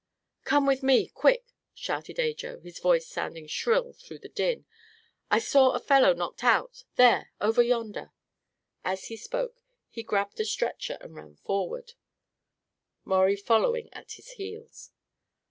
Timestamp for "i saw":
5.29-5.73